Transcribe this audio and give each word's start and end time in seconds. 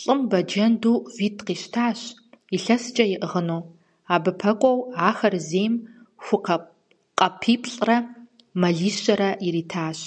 ЛӀым 0.00 0.20
бэджэнду 0.30 0.96
витӀ 1.16 1.42
къищтащ, 1.46 2.00
илъэскӀэ 2.56 3.04
иӀыгъыну. 3.14 3.62
Абы 4.14 4.32
пэкӀуэу 4.40 4.78
ахэр 5.08 5.34
зейм 5.48 5.74
ху 6.24 6.38
къэпиплӀрэ 7.18 7.96
мэлищрэ 8.60 9.30
иритащ. 9.46 9.98